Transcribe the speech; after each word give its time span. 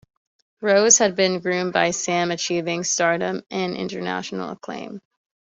Rose 0.61 0.97
has 0.97 1.13
been 1.13 1.41
groomed 1.41 1.73
by 1.73 1.91
Sam, 1.91 2.31
achieving 2.31 2.83
stardom 2.83 3.43
and 3.51 3.75
international 3.77 4.49
acclaim. 4.49 4.99